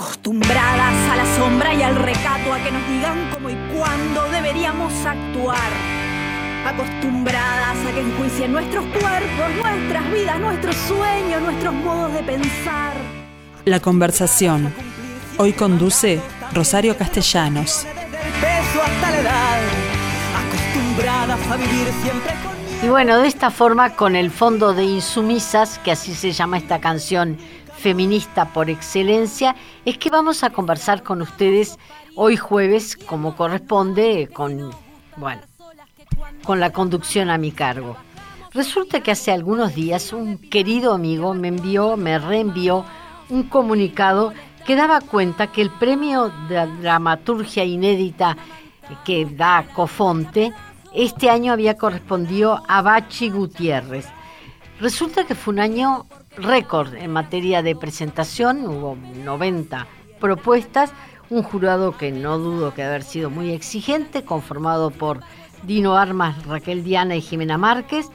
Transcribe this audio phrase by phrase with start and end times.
[0.00, 4.92] Acostumbradas a la sombra y al recato, a que nos digan cómo y cuándo deberíamos
[5.04, 5.72] actuar.
[6.64, 12.92] Acostumbradas a que enjuicien nuestros cuerpos, nuestras vidas, nuestros sueños, nuestros modos de pensar.
[13.64, 14.72] La conversación.
[15.36, 16.20] Hoy conduce
[16.54, 17.84] Rosario Castellanos.
[20.46, 22.34] Acostumbradas a vivir siempre
[22.80, 26.80] y bueno, de esta forma, con el fondo de Insumisas, que así se llama esta
[26.80, 27.36] canción
[27.78, 29.54] feminista por excelencia,
[29.84, 31.78] es que vamos a conversar con ustedes
[32.14, 34.70] hoy jueves, como corresponde, con,
[35.16, 35.42] bueno,
[36.44, 37.96] con la conducción a mi cargo.
[38.52, 42.84] Resulta que hace algunos días un querido amigo me envió, me reenvió
[43.28, 44.32] un comunicado
[44.66, 48.36] que daba cuenta que el premio de dramaturgia inédita
[49.04, 50.52] que da Cofonte
[50.94, 54.06] este año había correspondido a Bachi Gutiérrez.
[54.80, 56.06] Resulta que fue un año
[56.38, 59.86] récord en materia de presentación, hubo 90
[60.20, 60.92] propuestas,
[61.30, 65.20] un jurado que no dudo que haber sido muy exigente, conformado por
[65.62, 68.06] Dino Armas, Raquel Diana y Jimena Márquez,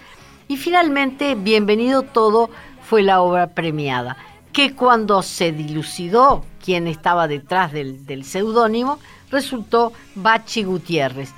[0.48, 2.50] y finalmente Bienvenido Todo
[2.82, 4.18] fue la obra premiada,
[4.52, 9.00] que cuando se dilucidó quién estaba detrás del, seudónimo,
[9.30, 11.34] resultó Bachi Gutiérrez.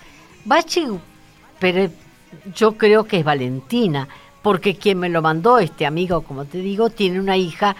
[0.45, 0.87] Bachi
[1.59, 1.89] pero
[2.53, 4.07] yo creo que es Valentina,
[4.45, 7.75] porque quien me lo mandó, este amigo, como te digo, tiene una hija,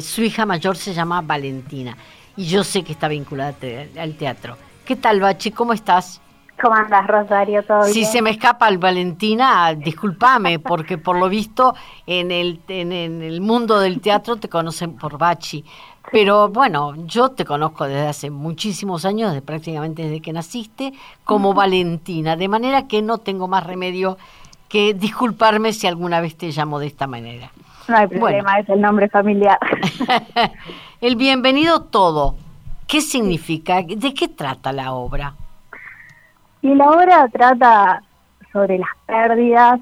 [0.00, 1.96] su hija mayor se llama Valentina,
[2.36, 3.54] y yo sé que está vinculada
[3.96, 4.56] al teatro.
[4.84, 5.52] ¿Qué tal, Bachi?
[5.52, 6.20] ¿Cómo estás?
[6.60, 7.62] ¿Cómo andas, Rosario?
[7.62, 11.76] ¿Todo si se me escapa el Valentina, discúlpame, porque por lo visto
[12.08, 15.64] en el, en el mundo del teatro te conocen por Bachi.
[16.10, 21.54] Pero bueno, yo te conozco desde hace muchísimos años, de prácticamente desde que naciste, como
[21.54, 24.18] Valentina, de manera que no tengo más remedio
[24.70, 27.50] que disculparme si alguna vez te llamo de esta manera.
[27.88, 29.58] No hay problema, es el nombre familiar.
[31.00, 32.36] el bienvenido todo,
[32.86, 33.82] ¿qué significa?
[33.82, 35.34] ¿De qué trata la obra?
[36.62, 38.02] Y la obra trata
[38.52, 39.80] sobre las pérdidas,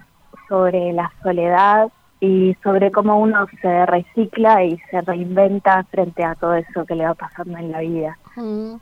[0.48, 1.90] sobre la soledad,
[2.20, 7.04] y sobre cómo uno se recicla y se reinventa frente a todo eso que le
[7.04, 8.18] va pasando en la vida.
[8.36, 8.74] Mm.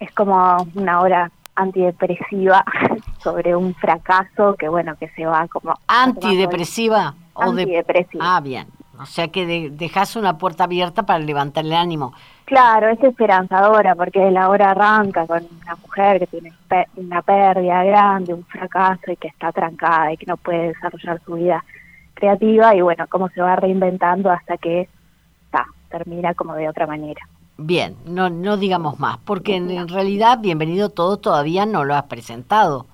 [0.00, 2.64] Es como una obra antidepresiva
[3.22, 8.36] sobre un fracaso que bueno que se va como antidepresiva o antidepresiva.
[8.36, 8.66] ah bien
[8.98, 12.12] o sea que dejas una puerta abierta para levantar el ánimo
[12.44, 16.52] claro es esperanzadora porque la obra arranca con una mujer que tiene
[16.96, 21.34] una pérdida grande un fracaso y que está trancada y que no puede desarrollar su
[21.34, 21.64] vida
[22.14, 24.88] creativa y bueno, cómo se va reinventando hasta que
[25.90, 27.20] termina como de otra manera.
[27.56, 32.86] Bien, no, no digamos más, porque en, realidad Bienvenido Todo todavía no lo has presentado.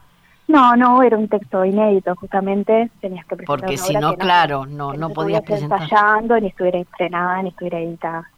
[0.48, 4.92] No, no, era un texto inédito, justamente tenías que presentar Porque si no, claro, no,
[4.92, 5.82] no, podías presentar.
[5.82, 8.30] ensayando, ni estuviera estrenada, ni estuviera editada.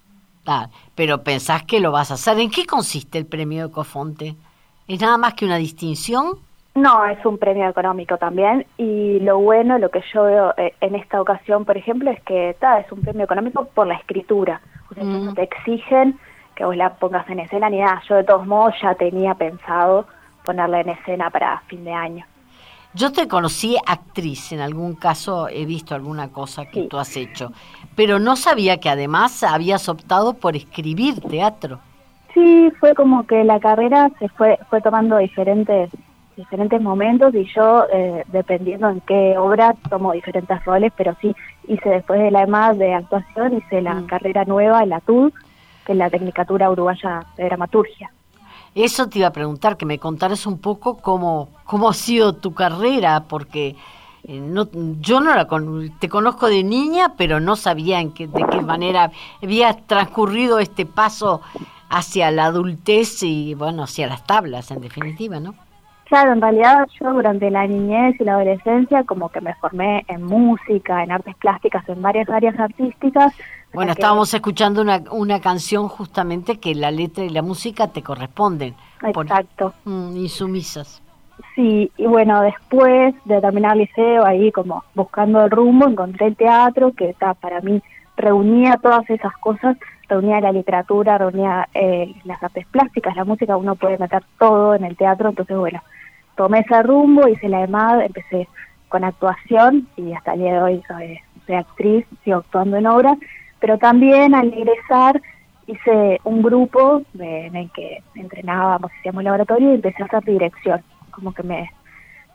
[0.47, 2.39] Ah, pero pensás que lo vas a hacer.
[2.39, 4.37] ¿En qué consiste el premio de Cofonte?
[4.87, 6.39] ¿Es nada más que una distinción?
[6.75, 10.94] No, es un premio económico también y lo bueno, lo que yo veo eh, en
[10.94, 14.60] esta ocasión, por ejemplo, es que es un premio económico por la escritura.
[14.97, 15.34] No mm.
[15.34, 16.19] te exigen
[16.54, 18.03] que vos la pongas en escena ni nada.
[18.08, 20.06] Yo de todos modos ya tenía pensado
[20.44, 22.26] ponerla en escena para fin de año.
[22.94, 27.50] Yo te conocí actriz, en algún caso he visto alguna cosa que tú has hecho,
[27.97, 31.80] pero no sabía que además habías optado por escribir teatro.
[32.34, 35.91] Sí, fue como que la carrera se fue, fue tomando diferentes
[36.37, 41.34] diferentes momentos y yo, eh, dependiendo en qué obra, tomo diferentes roles, pero sí
[41.69, 44.06] hice después de la EMA de actuación, hice la mm.
[44.06, 45.32] carrera nueva en la TUD,
[45.84, 48.10] que es la Tecnicatura Uruguaya de Dramaturgia.
[48.75, 52.54] Eso te iba a preguntar, que me contaras un poco cómo, cómo ha sido tu
[52.54, 53.76] carrera, porque
[54.25, 54.69] eh, no,
[55.00, 55.47] yo no la
[55.98, 59.10] te conozco de niña, pero no sabía en qué, de qué manera
[59.42, 61.42] había transcurrido este paso
[61.91, 65.54] hacia la adultez y, bueno, hacia las tablas, en definitiva, ¿no?
[66.12, 70.23] Claro, en realidad yo durante la niñez y la adolescencia como que me formé en
[70.23, 73.33] música, en artes plásticas, en varias áreas artísticas.
[73.73, 78.75] Bueno, estábamos escuchando una, una canción justamente que la letra y la música te corresponden.
[79.03, 79.72] Exacto.
[79.86, 81.01] Mm, insumisas.
[81.54, 86.36] Sí, y bueno, después de terminar el liceo, ahí como buscando el rumbo, encontré el
[86.36, 87.81] teatro, que está para mí
[88.19, 89.78] reunía todas esas cosas,
[90.10, 94.84] reunía la literatura, reunía eh, las artes plásticas, la música, uno puede meter todo en
[94.84, 95.81] el teatro, entonces bueno,
[96.37, 98.49] tomé ese rumbo, hice la EMAD, empecé
[98.89, 101.19] con actuación y hasta el día de hoy soy,
[101.55, 103.19] actriz, sigo actuando en obras,
[103.61, 105.21] pero también al ingresar
[105.67, 110.81] hice un grupo en el que entrenábamos, hacíamos laboratorio y empecé a hacer dirección,
[111.11, 111.71] como que me,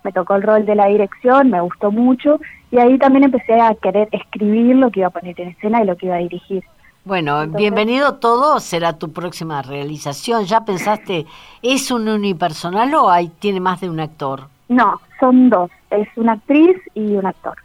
[0.03, 2.39] me tocó el rol de la dirección, me gustó mucho
[2.71, 5.85] y ahí también empecé a querer escribir lo que iba a poner en escena y
[5.85, 6.63] lo que iba a dirigir.
[7.07, 10.43] Bueno, bienvenido todo, será tu próxima realización.
[10.43, 11.25] ¿Ya pensaste,
[11.61, 14.49] es un unipersonal o hay, tiene más de un actor?
[14.67, 17.55] No, son dos, es una actriz y un actor.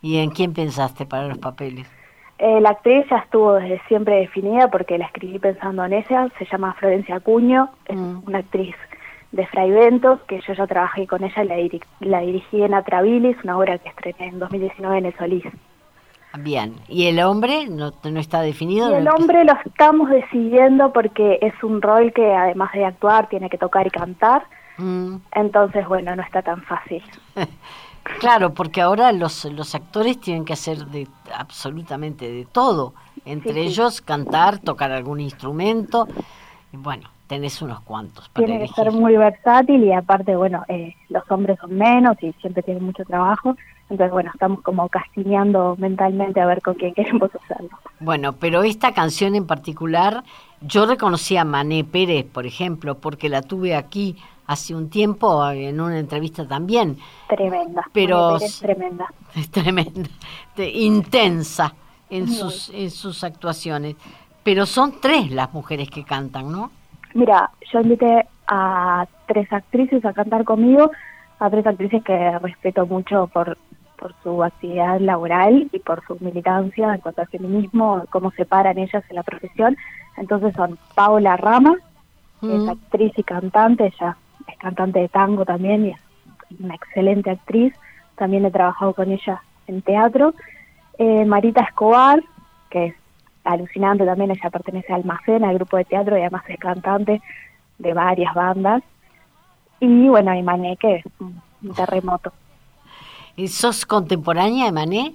[0.00, 1.90] ¿Y en quién pensaste para los papeles?
[2.38, 6.44] Eh, la actriz ya estuvo desde siempre definida porque la escribí pensando en ella, se
[6.44, 8.28] llama Florencia Acuño, es mm.
[8.28, 8.76] una actriz
[9.32, 13.42] de Fray Ventos, que yo ya trabajé con ella y la, la dirigí en Atrabilis,
[13.42, 15.44] una obra que estrené en 2019 en el Solís.
[16.42, 18.90] Bien, ¿y el hombre no, no está definido?
[18.90, 23.48] Y el hombre lo estamos decidiendo porque es un rol que además de actuar tiene
[23.50, 24.44] que tocar y cantar,
[24.76, 25.16] mm.
[25.32, 27.02] entonces bueno, no está tan fácil.
[28.20, 32.94] claro, porque ahora los, los actores tienen que hacer de absolutamente de todo,
[33.24, 36.06] entre ellos cantar, tocar algún instrumento,
[36.72, 38.28] y bueno, tenés unos cuantos.
[38.28, 42.32] Para Tiene que ser muy versátil y aparte, bueno, eh, los hombres son menos y
[42.34, 43.56] siempre tienen mucho trabajo.
[43.90, 47.70] Entonces, bueno, estamos como castineando mentalmente a ver con quién queremos hacerlo.
[48.00, 50.24] Bueno, pero esta canción en particular,
[50.60, 55.80] yo reconocí a Mané Pérez, por ejemplo, porque la tuve aquí hace un tiempo en
[55.80, 56.98] una entrevista también.
[57.28, 57.84] Tremenda.
[57.92, 59.06] Pero es tremenda.
[59.34, 60.08] Es tremenda,
[60.56, 61.74] intensa
[62.08, 63.94] en sus en sus actuaciones.
[64.42, 66.70] Pero son tres las mujeres que cantan, ¿no?
[67.12, 70.90] Mira, yo invité a tres actrices a cantar conmigo,
[71.38, 73.58] a tres actrices que respeto mucho por,
[73.98, 78.78] por su actividad laboral y por su militancia en cuanto al feminismo, cómo se paran
[78.78, 79.76] ellas en la profesión.
[80.16, 81.76] Entonces son Paula Rama,
[82.40, 82.68] que es mm.
[82.70, 84.16] actriz y cantante, ella
[84.46, 86.00] es cantante de tango también y es
[86.60, 87.74] una excelente actriz.
[88.16, 90.34] También he trabajado con ella en teatro.
[90.98, 92.22] Eh, Marita Escobar,
[92.70, 92.94] que es
[93.44, 97.20] alucinante también, ella pertenece a Almacén, al grupo de teatro y además es cantante
[97.78, 98.82] de varias bandas.
[99.80, 102.32] Y bueno, y Mané, que es un terremoto.
[103.38, 105.14] ¿Y sos contemporánea de Mané?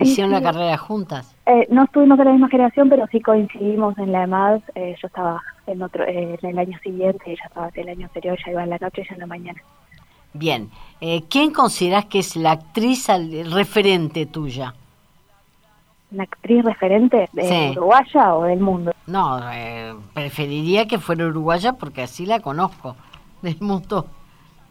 [0.00, 1.34] ¿Hicieron la carrera juntas?
[1.46, 4.60] Eh, no estuvimos de la misma generación, pero sí coincidimos en la EMAD.
[4.74, 8.36] Eh, yo estaba en otro eh, en el año siguiente, ella estaba el año anterior,
[8.42, 9.62] ella iba en la noche y ella en la mañana.
[10.34, 10.70] Bien.
[11.30, 13.06] ¿Quién consideras que es la actriz
[13.50, 14.74] referente tuya?
[16.10, 18.92] una actriz referente de uruguaya o del mundo?
[19.06, 22.96] No, eh, preferiría que fuera uruguaya porque así la conozco
[23.42, 24.06] del mundo.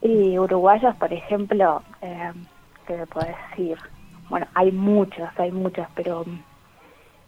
[0.02, 1.82] Y uruguayas, por ejemplo,
[2.86, 3.78] ¿qué puedo decir?
[4.28, 6.24] Bueno, hay muchas, hay muchas, pero...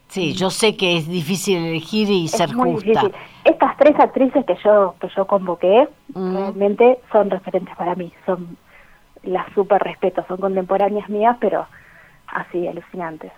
[0.08, 3.10] Sí, yo sé que es difícil elegir y ser justa.
[3.44, 6.34] Estas tres actrices que yo que yo convoqué mm.
[6.34, 8.56] realmente son referentes para mí, son
[9.22, 11.66] las super respeto, son contemporáneas mías, pero
[12.26, 13.32] así alucinantes.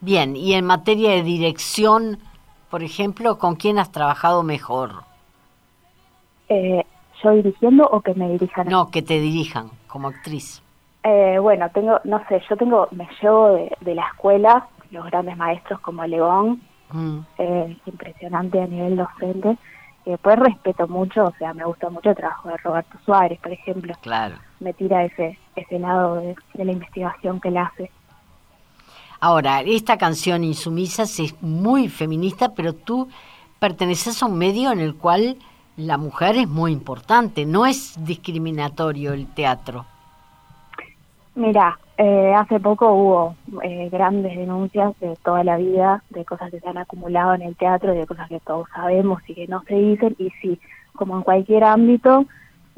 [0.00, 2.18] Bien, y en materia de dirección,
[2.70, 5.04] por ejemplo, ¿con quién has trabajado mejor?
[6.48, 6.84] Eh,
[7.22, 8.68] ¿Yo dirigiendo o que me dirijan?
[8.68, 10.61] No, que te dirijan como actriz.
[11.04, 15.80] Eh, bueno, tengo, no sé, yo tengo, me llevo de, la escuela los grandes maestros
[15.80, 16.62] como León,
[16.92, 17.18] mm.
[17.38, 19.56] eh, impresionante a nivel docente.
[20.04, 23.52] Y después respeto mucho, o sea, me gusta mucho el trabajo de Roberto Suárez, por
[23.52, 23.94] ejemplo.
[24.02, 24.36] Claro.
[24.60, 27.90] Me tira ese, ese lado de, de la investigación que él hace.
[29.20, 33.08] Ahora, esta canción Insumisas es muy feminista, pero tú
[33.60, 35.36] perteneces a un medio en el cual
[35.76, 39.86] la mujer es muy importante, no es discriminatorio el teatro.
[41.34, 46.60] Mira, eh, hace poco hubo eh, grandes denuncias de toda la vida, de cosas que
[46.60, 49.74] se han acumulado en el teatro, de cosas que todos sabemos y que no se
[49.74, 50.60] dicen, y sí,
[50.92, 52.26] como en cualquier ámbito,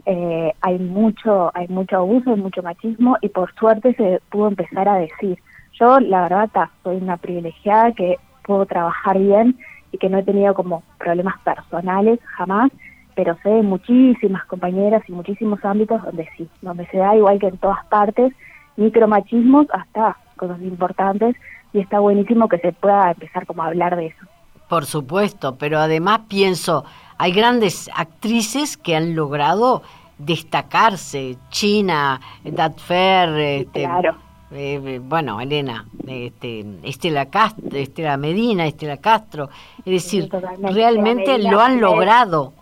[0.06, 4.88] eh, hay mucho, hay mucho abuso, hay mucho machismo, y por suerte se pudo empezar
[4.88, 5.38] a decir.
[5.72, 9.58] Yo, la verdad, soy una privilegiada que puedo trabajar bien
[9.90, 12.70] y que no he tenido como problemas personales jamás,
[13.14, 17.48] pero sé de muchísimas compañeras y muchísimos ámbitos donde sí, donde se da igual que
[17.48, 18.32] en todas partes,
[18.76, 21.36] micromachismos hasta cosas importantes
[21.72, 24.26] y está buenísimo que se pueda empezar como a hablar de eso.
[24.68, 26.84] Por supuesto, pero además pienso,
[27.18, 29.82] hay grandes actrices que han logrado
[30.18, 34.16] destacarse, China, Datfer, este, claro.
[34.52, 40.30] Eh, eh, bueno, Elena, este, Estela, Castro, Estela Medina, Estela Castro, es decir,
[40.60, 42.52] realmente lo han logrado.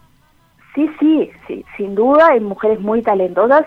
[0.74, 3.64] Sí, sí, sí, sin duda hay mujeres muy talentosas,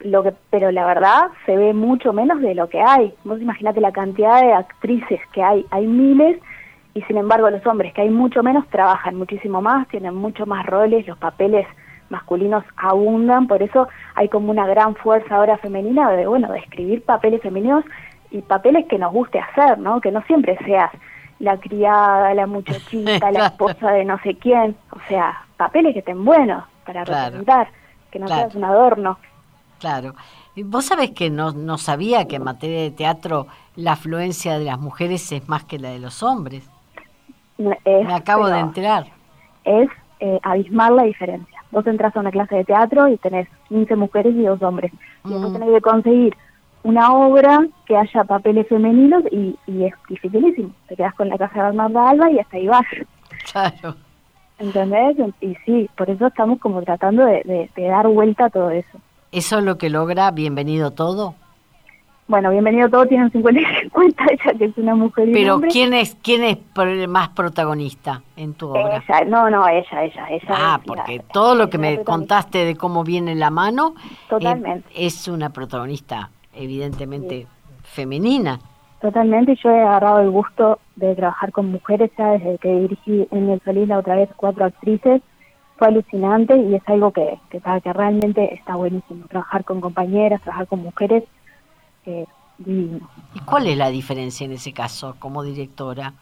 [0.00, 3.14] lo que, pero la verdad se ve mucho menos de lo que hay.
[3.24, 6.38] Vos imaginate la cantidad de actrices que hay, hay miles,
[6.94, 10.66] y sin embargo los hombres que hay mucho menos trabajan muchísimo más, tienen mucho más
[10.66, 11.66] roles, los papeles
[12.10, 17.02] masculinos abundan, por eso hay como una gran fuerza ahora femenina de, bueno, de escribir
[17.02, 17.84] papeles femeninos
[18.30, 20.00] y papeles que nos guste hacer, ¿no?
[20.02, 20.90] Que no siempre seas
[21.42, 26.24] la criada, la muchachita, la esposa de no sé quién, o sea, papeles que estén
[26.24, 27.68] buenos para representar,
[28.12, 29.18] que no seas un adorno.
[29.80, 30.14] Claro.
[30.56, 34.78] Vos sabés que no, no sabía que en materia de teatro la afluencia de las
[34.78, 36.62] mujeres es más que la de los hombres.
[37.58, 39.06] Me acabo de enterar.
[39.64, 39.88] Es
[40.20, 41.64] eh, abismar la diferencia.
[41.72, 44.92] Vos entras a una clase de teatro y tenés 15 mujeres y dos hombres.
[45.24, 45.54] Y después mm.
[45.54, 46.36] tenés que conseguir
[46.82, 50.70] una obra que haya papeles femeninos y, es dificilísimo.
[50.88, 52.86] Te quedas con la casa de Bernarda Alba y hasta ahí vas.
[53.50, 53.96] Claro.
[54.58, 55.16] ¿Entendés?
[55.40, 58.98] Y sí, por eso estamos como tratando de, de dar vuelta a todo eso.
[59.32, 61.34] ¿Eso es lo que logra Bienvenido Todo?
[62.28, 65.92] Bueno, bienvenido todos tienen 50 y 50, ella que es una mujer y Pero ¿quién
[65.92, 66.58] es quién es
[67.08, 69.02] más protagonista en tu obra?
[69.06, 70.48] Ella, no, no, ella, ella, ella.
[70.48, 73.96] Ah, porque todo lo que me contaste de cómo viene la mano
[74.28, 74.88] Totalmente.
[74.94, 77.46] es una protagonista evidentemente
[77.82, 78.60] femenina.
[79.00, 83.50] Totalmente, yo he agarrado el gusto de trabajar con mujeres ya desde que dirigí en
[83.50, 85.22] el Solís la otra vez cuatro actrices.
[85.76, 89.26] Fue alucinante y es algo que, que, que realmente está buenísimo.
[89.26, 91.24] Trabajar con compañeras, trabajar con mujeres
[92.64, 96.14] ¿Y cuál es la diferencia en ese caso como directora?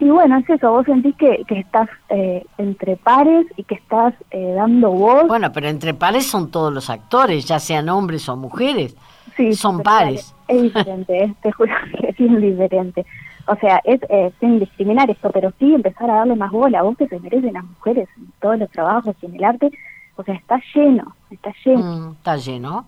[0.00, 4.14] Y bueno, es eso, vos sentís que, que estás eh, entre pares y que estás
[4.30, 5.28] eh, dando voz.
[5.28, 8.96] Bueno, pero entre pares son todos los actores, ya sean hombres o mujeres.
[9.36, 10.34] Sí, son pares.
[10.48, 13.04] Es diferente, te juro que es bien diferente.
[13.46, 16.82] O sea, es eh, sin discriminar esto, pero sí empezar a darle más bola a
[16.82, 19.70] vos que se merecen las mujeres en todos los trabajos y en el arte.
[20.16, 21.82] O sea, está lleno, está lleno.
[21.82, 22.86] Mm, está lleno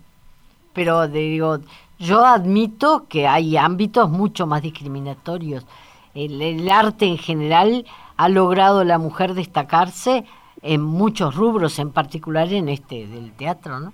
[0.73, 1.59] pero digo,
[1.99, 5.67] yo admito que hay ámbitos mucho más discriminatorios.
[6.15, 7.85] El, arte en general
[8.17, 10.25] ha logrado la mujer destacarse
[10.63, 13.93] en muchos rubros, en particular en este del teatro, ¿no?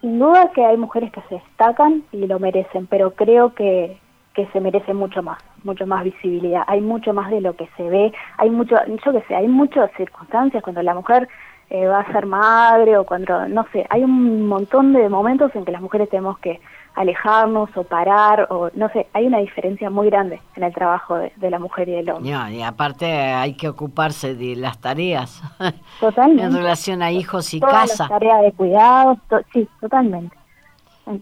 [0.00, 3.98] Sin duda que hay mujeres que se destacan y lo merecen, pero creo que,
[4.34, 6.62] que se merece mucho más, mucho más visibilidad.
[6.66, 9.90] Hay mucho más de lo que se ve, hay mucho, yo que sé, hay muchas
[9.98, 11.28] circunstancias cuando la mujer
[11.68, 15.64] eh, va a ser madre o cuando, no sé, hay un montón de momentos en
[15.64, 16.60] que las mujeres tenemos que
[16.94, 21.50] alejarnos o parar o no sé, hay una diferencia muy grande en el trabajo de,
[21.50, 22.30] la mujer y del hombre.
[22.52, 25.42] y aparte hay que ocuparse de las tareas.
[26.00, 26.44] Totalmente.
[26.44, 28.04] en relación a hijos y casa.
[28.04, 29.18] Las tareas de cuidado,
[29.52, 30.36] sí, totalmente.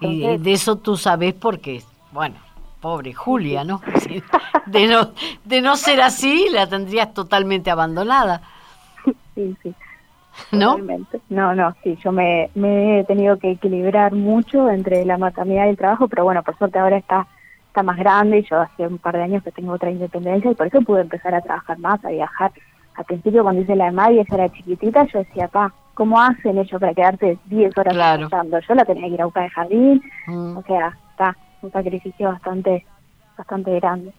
[0.01, 1.83] y de eso tú sabes porque,
[2.13, 2.37] bueno,
[2.81, 3.81] pobre Julia, ¿no?
[4.67, 5.13] De no,
[5.45, 8.43] de no ser así, la tendrías totalmente abandonada.
[9.35, 9.75] Sí, sí.
[10.52, 10.78] ¿No?
[11.28, 15.76] No, no, sí, yo me, he tenido que equilibrar mucho entre la maternidad y el
[15.76, 17.26] trabajo, pero bueno, por suerte ahora está
[17.68, 20.54] está más grande y yo hace un par de años que tengo otra independencia y
[20.54, 22.50] por eso pude empezar a trabajar más, a viajar.
[22.95, 26.59] Al principio cuando hice la de Mavi, ella era chiquitita, yo decía, pa, ¿cómo hacen
[26.59, 28.28] ellos para quedarse 10 horas claro.
[28.28, 30.57] Yo la tenía que ir a buscar de jardín, mm.
[30.57, 32.85] o sea, está un sacrificio bastante,
[33.37, 34.12] bastante grande.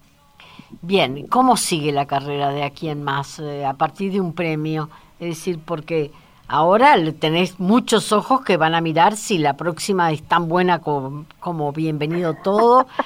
[0.82, 4.90] Bien, ¿cómo sigue la carrera de aquí en más eh, a partir de un premio?
[5.20, 6.12] Es decir, porque
[6.48, 11.72] ahora tenés muchos ojos que van a mirar si la próxima es tan buena como,
[11.74, 12.88] bienvenido todo.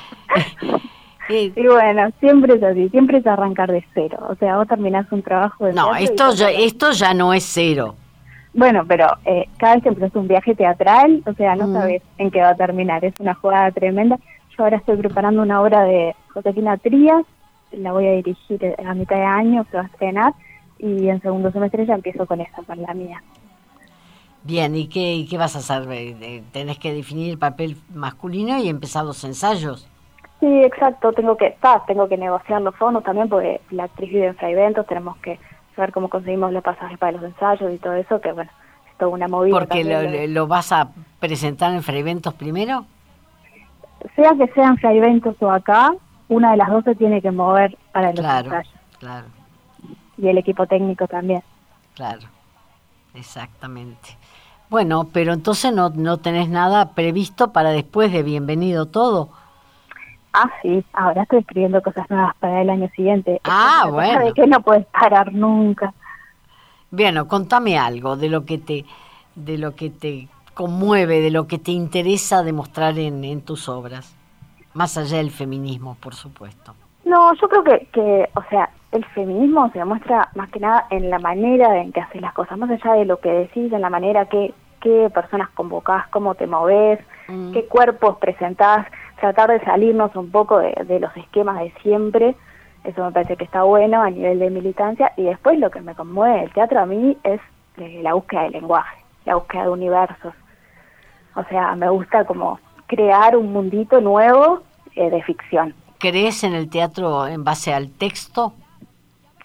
[1.30, 4.20] Y bueno, siempre es así, siempre es arrancar de cero.
[4.30, 7.96] O sea, vos terminás un trabajo de No, esto ya, esto ya no es cero.
[8.54, 11.74] Bueno, pero eh, cada vez que empezás un viaje teatral, o sea, no mm.
[11.74, 13.06] sabes en qué va a terminar.
[13.06, 14.20] Es una jugada tremenda.
[14.58, 17.24] Yo ahora estoy preparando una obra de Josefina Trías,
[17.72, 20.34] la voy a dirigir a mitad de año, se va a estrenar
[20.84, 23.24] y en segundo semestre ya empiezo con esa, con la mía.
[24.44, 25.88] Bien, ¿y qué, qué vas a hacer?
[26.52, 29.88] ¿Tenés que definir el papel masculino y empezar los ensayos?
[30.42, 31.56] Sí, exacto, tengo que
[31.88, 35.40] tengo que negociar los fondos también porque la actriz vive en Fraiventos, tenemos que
[35.74, 38.52] saber cómo conseguimos los pasajes para los ensayos y todo eso, que bueno,
[38.92, 39.58] es toda una movida.
[39.58, 40.90] ¿Porque lo, lo, vas a
[41.22, 42.86] presentar en Fraiventos primero?
[44.18, 45.94] Sea que sea en Fraiventos o acá,
[46.28, 48.74] una de las dos se tiene que mover para los claro, ensayos.
[49.00, 49.28] Claro,
[50.18, 51.44] y el equipo técnico también.
[51.96, 52.28] Claro,
[53.14, 54.18] exactamente.
[54.70, 59.30] Bueno, pero entonces no, no tenés nada previsto para después de Bienvenido Todo.
[60.34, 63.40] Ah, sí, ahora estoy escribiendo cosas nuevas para el año siguiente.
[63.44, 64.26] Ah, bueno.
[64.26, 65.94] De que no puedes parar nunca.
[66.90, 68.86] Bueno, contame algo de lo que te,
[69.36, 74.16] de lo que te conmueve, de lo que te interesa demostrar en, en tus obras,
[74.74, 76.74] más allá del feminismo, por supuesto.
[77.06, 81.10] No, yo creo que, que, o sea, el feminismo se demuestra más que nada en
[81.10, 83.90] la manera en que haces las cosas, más allá de lo que decís, en la
[83.90, 87.54] manera que qué personas convocás, cómo te moves, mm.
[87.54, 88.86] qué cuerpos presentás,
[89.20, 92.36] tratar de salirnos un poco de, los esquemas de siempre,
[92.84, 95.96] eso me parece que está bueno a nivel de militancia, y después lo que me
[95.96, 97.42] conmueve el teatro a mí es
[97.78, 100.34] eh, la búsqueda del lenguaje, la búsqueda de universos,
[101.36, 104.62] o sea, me gusta como crear un mundito nuevo
[104.96, 105.74] eh, de ficción.
[105.98, 108.54] ¿Crees en el teatro en base al texto?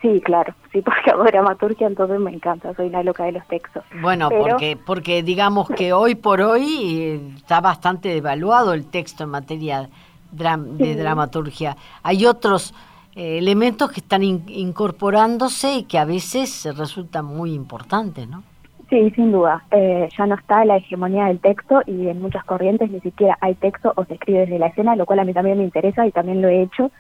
[0.01, 3.85] Sí, claro, sí, porque hago dramaturgia, entonces me encanta, soy una loca de los textos.
[4.01, 9.31] Bueno, porque, porque digamos que hoy por hoy eh, está bastante devaluado el texto en
[9.31, 9.89] materia
[10.31, 11.77] de dramaturgia.
[12.03, 12.75] Hay otros
[13.15, 18.43] elementos que están incorporándose y que a veces resultan muy importantes, ¿no?
[18.89, 19.65] Sí, sin duda.
[19.71, 23.55] Eh, ya no está la hegemonía del texto y en muchas corrientes ni siquiera hay
[23.55, 26.13] texto o se escribe desde la escena, lo cual a mí también me interesa y
[26.13, 26.91] también lo he hecho.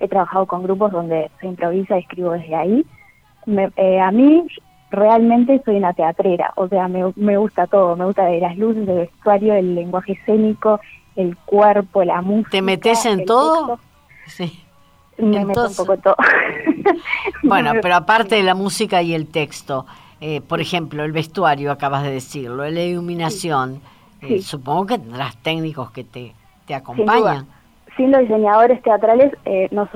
[0.00, 2.86] He trabajado con grupos donde se improvisa y escribo desde ahí.
[3.76, 4.46] Eh, a mí
[4.90, 8.88] realmente soy una teatrera, o sea, me, me gusta todo, me gusta de las luces,
[8.88, 10.80] el vestuario, el lenguaje escénico,
[11.16, 12.50] el cuerpo, la música.
[12.50, 13.78] ¿Te metes en todo?
[14.26, 14.62] Sí.
[15.18, 16.16] Me meto un poco todo.
[17.42, 19.84] bueno, pero aparte de la música y el texto,
[20.20, 23.80] eh, por ejemplo, el vestuario, acabas de decirlo, la iluminación,
[24.22, 26.32] eh, supongo que tendrás técnicos que te,
[26.66, 27.46] te acompañan.
[27.98, 29.86] Sin, los diseñadores teatrales eh, no,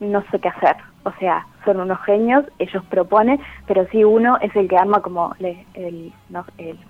[0.00, 4.54] no sé qué hacer, o sea, son unos genios, ellos proponen, pero sí uno es
[4.56, 6.12] el que arma como el, el,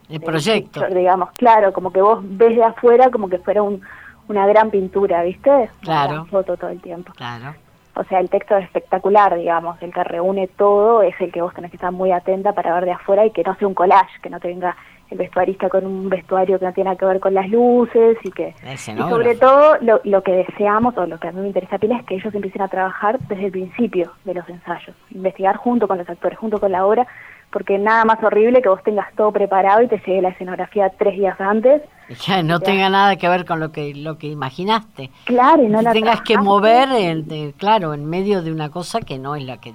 [0.08, 0.86] el, proyecto.
[0.88, 3.82] digamos, claro, como que vos ves de afuera como que fuera un,
[4.28, 5.68] una gran pintura, ¿viste?
[5.82, 6.24] Claro.
[6.26, 7.12] foto todo el tiempo.
[7.14, 7.54] Claro
[7.96, 11.54] o sea, el texto es espectacular, digamos, el que reúne todo es el que vos
[11.54, 14.20] tenés que estar muy atenta para ver de afuera y que no sea un collage,
[14.20, 14.76] que no tenga
[15.10, 18.54] el vestuarista con un vestuario que no tiene que ver con las luces y que...
[18.64, 21.98] Y sobre todo lo, lo, que deseamos o lo que a mí me interesa pila
[21.98, 25.98] es que ellos empiecen a trabajar desde el principio de los ensayos, investigar junto con
[25.98, 27.06] los actores, junto con la obra,
[27.50, 31.16] porque nada más horrible que vos tengas todo preparado y te llegue la escenografía tres
[31.16, 31.82] días antes.
[32.26, 35.10] Ya no tenga nada que ver con lo que lo que imaginaste.
[35.24, 39.18] Claro, y no la tengas que mover, en, claro, en medio de una cosa que
[39.18, 39.72] no es la que...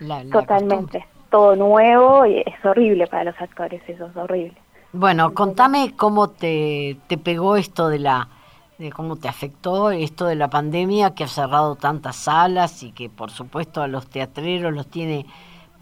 [0.00, 4.56] La, Totalmente, todo nuevo y es horrible para los actores, eso es horrible.
[4.92, 8.28] Bueno, contame cómo te, te pegó esto de la
[8.78, 13.08] de cómo te afectó esto de la pandemia que ha cerrado tantas salas y que
[13.08, 15.26] por supuesto a los teatreros los tiene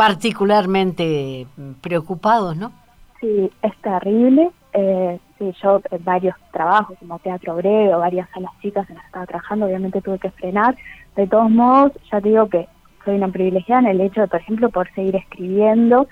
[0.03, 1.47] particularmente
[1.81, 2.73] preocupados, ¿no?
[3.21, 4.51] Sí, es terrible.
[4.73, 9.07] Eh, sí, yo en varios trabajos, como Teatro Obrero, varias salas chicas en las que
[9.07, 10.75] estaba trabajando, obviamente tuve que frenar.
[11.15, 12.67] De todos modos, ya te digo que
[13.05, 16.09] soy una privilegiada en el hecho de, por ejemplo, por seguir escribiendo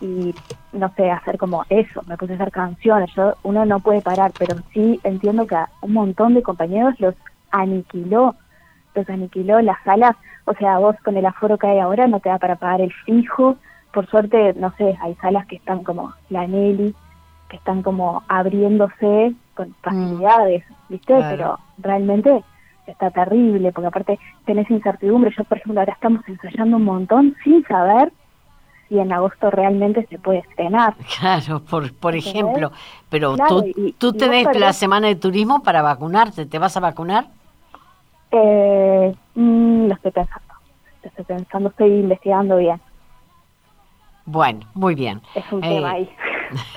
[0.00, 0.34] y,
[0.72, 3.10] no sé, hacer como eso, me puse a hacer canciones.
[3.14, 7.14] Yo, uno no puede parar, pero sí entiendo que a un montón de compañeros los
[7.50, 8.36] aniquiló,
[8.94, 12.28] los aniquiló las salas o sea, vos con el aforo que hay ahora no te
[12.28, 13.56] da para pagar el fijo.
[13.92, 16.94] Por suerte, no sé, hay salas que están como la Nelly,
[17.48, 19.74] que están como abriéndose con mm.
[19.82, 21.14] facilidades, ¿viste?
[21.14, 22.44] Pero realmente
[22.86, 25.32] está terrible, porque aparte tenés incertidumbre.
[25.36, 28.12] Yo, por ejemplo, ahora estamos ensayando un montón sin saber
[28.88, 30.94] si en agosto realmente se puede estrenar.
[31.18, 32.70] Claro, por, por ejemplo.
[33.08, 36.44] Pero tú, tú tenés la semana de turismo para vacunarte.
[36.44, 37.28] ¿Te vas a vacunar?
[38.36, 40.54] Eh, mm, lo estoy pensando.
[41.02, 42.80] Lo estoy pensando, estoy investigando bien.
[44.26, 45.20] Bueno, muy bien.
[45.34, 46.10] Es un tema ahí,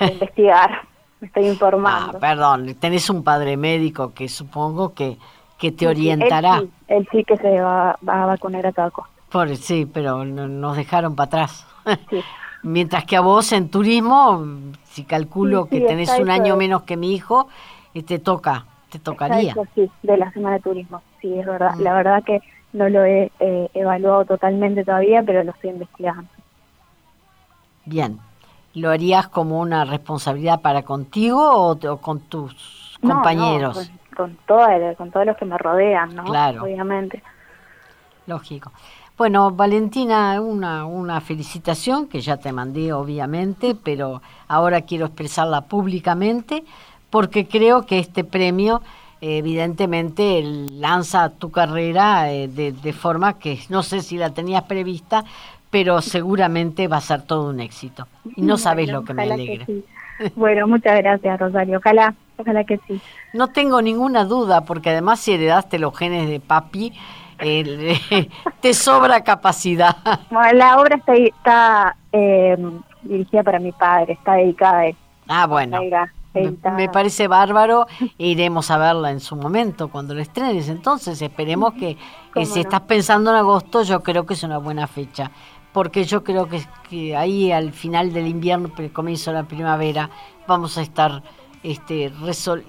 [0.00, 0.82] investigar.
[1.20, 2.16] Me estoy informando.
[2.16, 5.16] Ah, perdón, tenés un padre médico que supongo que,
[5.58, 6.62] que te orientará.
[6.86, 9.08] Él sí, que se va, a vacunar a cada cosa.
[9.28, 11.66] Por, sí, pero nos dejaron para atrás.
[12.62, 14.44] Mientras que a vos en turismo,
[14.84, 17.48] si calculo que tenés un año menos que mi hijo,
[17.94, 19.54] eh, te toca te tocaría.
[19.74, 21.76] sí, de la Semana de Turismo, sí, es verdad.
[21.76, 21.82] Mm.
[21.82, 22.40] La verdad que
[22.72, 26.28] no lo he eh, evaluado totalmente todavía, pero lo estoy investigando.
[27.84, 28.18] Bien.
[28.74, 33.90] ¿Lo harías como una responsabilidad para contigo o, con tus compañeros?
[34.14, 36.24] con, con, con todos los que me rodean, ¿no?
[36.24, 36.64] Claro.
[36.64, 37.22] Obviamente.
[38.26, 38.72] Lógico.
[39.16, 46.62] Bueno, Valentina, una, una felicitación que ya te mandé, obviamente, pero ahora quiero expresarla públicamente
[47.10, 48.82] porque creo que este premio
[49.20, 55.24] evidentemente lanza tu carrera eh, de, forma que no sé si la tenías prevista,
[55.70, 58.06] pero seguramente va a ser todo un éxito.
[58.36, 59.66] Y no sabes lo que me alegra.
[60.34, 61.78] Bueno, muchas gracias, Rosario.
[61.78, 63.00] Ojalá, ojalá que sí.
[63.32, 66.92] No tengo ninguna duda, porque además si heredaste los genes de papi,
[68.60, 69.96] te sobra capacidad.
[70.30, 72.56] la obra está, está eh,
[73.02, 74.96] dirigida para mi padre, está dedicada a él.
[75.28, 75.80] Ah, bueno.
[76.76, 77.86] Me, parece bárbaro
[78.18, 80.68] e iremos a verla en su momento cuando la estrenes.
[80.68, 81.96] Entonces esperemos que,
[82.44, 85.30] si estás pensando en agosto, yo creo que es una buena fecha.
[85.72, 90.10] Porque yo creo que, ahí al final del invierno, comienzo de la primavera,
[90.46, 91.22] vamos a estar
[91.62, 92.12] este,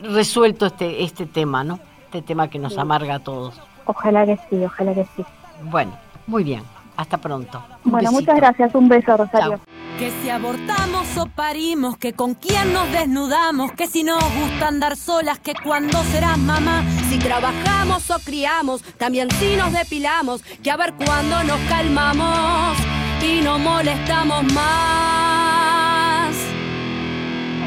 [0.03, 1.79] resuelto este, este tema, ¿no?
[2.05, 3.60] Este tema que nos amarga a todos.
[3.86, 5.23] Ojalá que sí, ojalá que sí.
[5.63, 5.91] Bueno,
[6.27, 6.63] muy bien.
[7.00, 7.64] Hasta pronto.
[7.86, 8.76] bueno, muchas gracias.
[8.76, 9.62] Un beso, Rosario.
[9.98, 14.98] Que si abortamos o parimos, que con quién nos desnudamos, que si nos gusta andar
[14.98, 20.76] solas, que cuando serás mamá, si trabajamos o criamos, también si nos depilamos, que a
[20.76, 22.78] ver cuándo nos calmamos
[23.24, 26.36] y no molestamos más.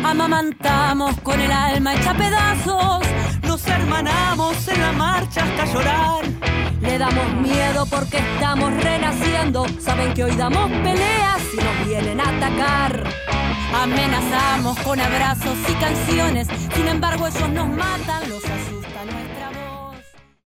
[0.04, 3.06] Amamantamos con el alma hecha pedazos,
[3.66, 6.24] hermanamos en la marcha hasta llorar
[6.80, 9.66] Le damos miedo porque estamos renaciendo.
[9.80, 13.04] Saben que hoy damos peleas y nos vienen a atacar.
[13.74, 16.48] Amenazamos con abrazos y canciones.
[16.74, 18.81] Sin embargo, ellos nos matan, los asusta nuestra voz.